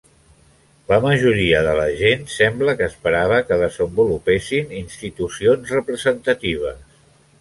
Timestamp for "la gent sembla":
1.79-2.75